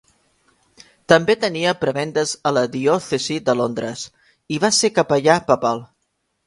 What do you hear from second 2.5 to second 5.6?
a la diòcesi de Londres i va ser capellà